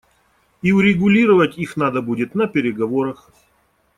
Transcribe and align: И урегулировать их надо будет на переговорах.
И 0.63 0.71
урегулировать 0.71 1.59
их 1.59 1.77
надо 1.77 2.01
будет 2.01 2.33
на 2.33 2.47
переговорах. 2.47 3.29